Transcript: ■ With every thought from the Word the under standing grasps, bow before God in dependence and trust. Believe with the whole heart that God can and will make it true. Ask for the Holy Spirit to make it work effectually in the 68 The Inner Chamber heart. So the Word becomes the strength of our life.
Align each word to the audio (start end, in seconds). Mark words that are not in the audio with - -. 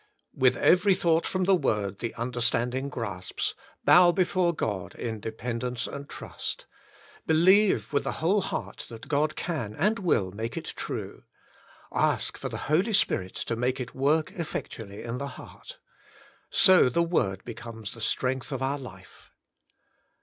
■ 0.01 0.03
With 0.41 0.57
every 0.57 0.95
thought 0.95 1.27
from 1.27 1.43
the 1.43 1.53
Word 1.53 1.99
the 1.99 2.15
under 2.15 2.41
standing 2.41 2.89
grasps, 2.89 3.53
bow 3.85 4.11
before 4.11 4.51
God 4.51 4.95
in 4.95 5.19
dependence 5.19 5.85
and 5.85 6.09
trust. 6.09 6.65
Believe 7.27 7.93
with 7.93 8.03
the 8.05 8.13
whole 8.13 8.41
heart 8.41 8.87
that 8.89 9.07
God 9.07 9.35
can 9.35 9.75
and 9.75 9.99
will 9.99 10.31
make 10.31 10.57
it 10.57 10.73
true. 10.75 11.21
Ask 11.93 12.35
for 12.35 12.49
the 12.49 12.65
Holy 12.67 12.93
Spirit 12.93 13.35
to 13.45 13.55
make 13.55 13.79
it 13.79 13.93
work 13.93 14.31
effectually 14.31 15.03
in 15.03 15.19
the 15.19 15.27
68 15.27 15.27
The 15.27 15.27
Inner 15.27 15.29
Chamber 15.29 15.51
heart. 15.51 15.79
So 16.49 16.89
the 16.89 17.03
Word 17.03 17.45
becomes 17.45 17.93
the 17.93 18.01
strength 18.01 18.51
of 18.51 18.63
our 18.63 18.79
life. 18.79 19.29